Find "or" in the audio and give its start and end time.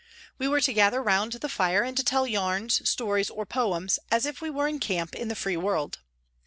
3.29-3.45